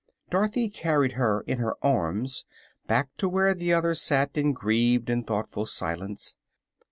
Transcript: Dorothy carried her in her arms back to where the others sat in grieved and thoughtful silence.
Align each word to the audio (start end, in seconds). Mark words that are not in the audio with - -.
Dorothy 0.31 0.67
carried 0.67 1.11
her 1.11 1.41
in 1.41 1.59
her 1.59 1.75
arms 1.83 2.43
back 2.87 3.09
to 3.19 3.29
where 3.29 3.53
the 3.53 3.71
others 3.71 4.01
sat 4.01 4.35
in 4.35 4.51
grieved 4.51 5.11
and 5.11 5.27
thoughtful 5.27 5.67
silence. 5.67 6.35